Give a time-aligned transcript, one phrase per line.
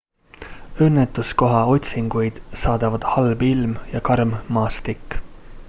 [0.85, 5.21] õnnetuskoha otsinguid saadavad halb ilm ja karm maastik